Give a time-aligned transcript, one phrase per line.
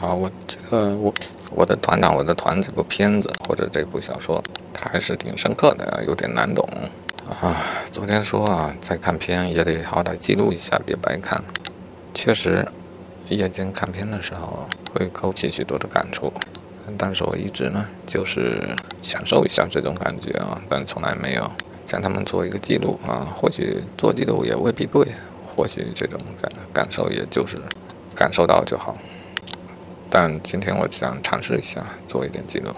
[0.00, 1.14] 啊，我这个我
[1.54, 4.42] 我的团长我的团这部片子或者这部小说，
[4.74, 6.68] 还是挺深刻的，有点难懂
[7.28, 7.56] 啊。
[7.90, 11.42] 昨天说啊，在看片也得好歹记录一下，别白看。
[12.14, 12.66] 确实，
[13.28, 16.32] 夜间看片的时候会勾起许多的感触，
[16.98, 21.50] 但是我一直呢就是享受一下这种感觉啊，但从来没有
[21.86, 23.28] 向他们做一个记录啊。
[23.34, 25.06] 或许做记录也未必对，
[25.46, 27.56] 或许这种感感受也就是
[28.16, 28.96] 感受到就好。
[30.12, 32.70] 但今天我想尝试一下做一点记录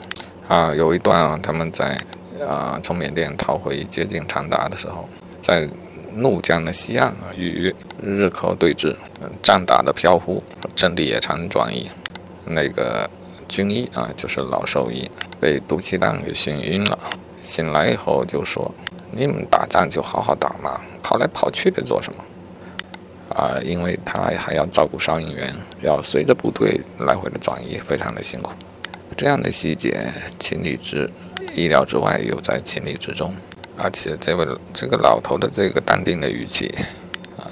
[0.47, 2.01] 啊，有一段啊，他们在
[2.49, 5.09] 啊从缅甸逃回接近长达的时候，
[5.43, 5.69] 在。
[6.17, 8.95] 怒江的西岸啊，与日寇对峙，
[9.43, 10.41] 战打的飘忽，
[10.77, 11.91] 阵地也常转移。
[12.45, 13.11] 那个
[13.49, 15.11] 军医啊，就是老兽医，
[15.41, 16.97] 被毒气弹给熏晕了。
[17.41, 18.73] 醒来以后就说
[19.11, 22.25] ：“你们打仗就好好打嘛，跑来跑去的做什么？”
[23.31, 28.53] 啊，因为他还要照顾烧引员，要随着部队来回的转移，非常的辛苦。
[29.17, 31.11] 这样的细节，情理之
[31.55, 33.35] 意料之外，又在情理之中。
[33.77, 36.73] 而且这位这个老头的这个淡定的语气，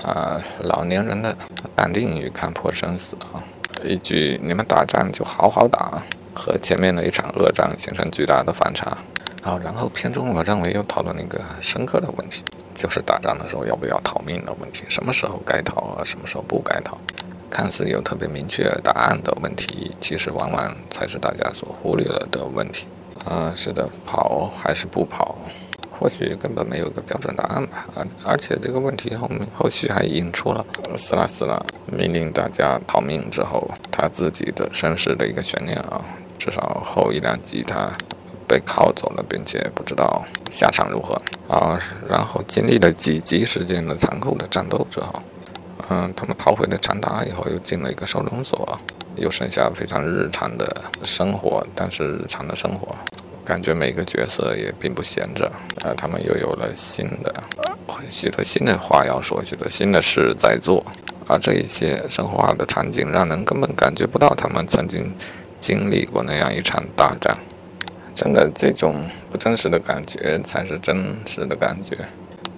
[0.05, 1.36] 啊，老年人的
[1.75, 3.42] 淡定与看破生死啊，
[3.82, 6.02] 一句“你们打仗就好好打”，
[6.34, 8.97] 和前面的一场恶战形成巨大的反差。
[9.44, 12.44] 好，然后片中我认为又讨论了一个深刻的问题，
[12.76, 16.96] 就是打仗的时候要不要逃命的问题，什么时候该逃啊，什么时候不该逃？
[17.50, 22.86] 看似有特别明确答案的问题，其实往往才是大家所忽略了的问题。
[23.24, 25.36] 啊，是的，跑还是不跑？
[25.90, 28.06] 或许根本没有个标准答案吧，啊！
[28.24, 30.64] 而且这个问题后面后续还引出了
[30.96, 36.00] 斯拉斯拉命令大家逃命之后，他自己的身世的一个悬念啊。
[36.38, 37.88] 至少后一两集他
[38.53, 41.14] 被铐走了，并且不知道下场如何
[41.48, 41.81] 啊。
[42.06, 45.22] 然后经历了几集时间的残酷的战斗之后，
[45.89, 48.78] 嗯，他们逃回了长达以后，又进了一个收容所，
[49.17, 52.94] 又剩下非常日常的生活，但是日常的生活。
[53.42, 55.50] 感觉每个角色也并不闲着，
[55.83, 57.34] 啊，他们又有了新的
[58.10, 60.84] 许多新的话要说，许多新的事在做，
[61.26, 65.10] 而这一些生活化的场景，让人根本感觉不到他们曾经
[65.59, 67.37] 经历过那样一场大战。
[68.15, 71.97] 真的，这种不真实的感觉才是真实的感觉。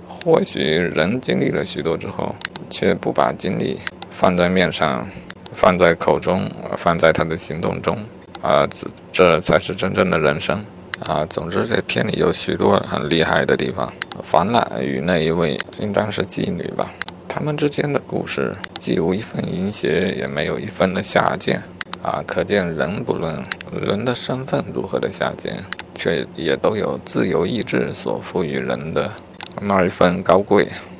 [0.08, 2.34] 或许人经历了许多之后，
[2.70, 3.78] 却不把精力
[4.10, 5.08] 放在面上，
[5.54, 7.98] 放在口中，放在他的行动中。
[8.42, 10.62] 啊，这这才是真正的人生
[11.06, 11.24] 啊！
[11.30, 13.90] 总之，这片里有许多很厉害的地方。
[14.22, 16.90] 凡懒与那一位应当是妓女吧？
[17.26, 21.62] 他们之间的故事既无一分淫邪，也没有一分的下贱
[22.04, 22.22] 啊！
[22.26, 23.42] 可见人不论
[23.72, 29.10] 人的身份如何的下贱，却也都有自由意志所赋予人的
[29.62, 30.68] 那一份高贵。